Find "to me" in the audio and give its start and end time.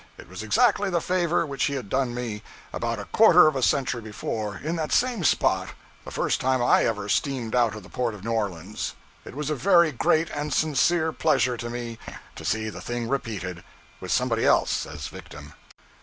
11.55-11.99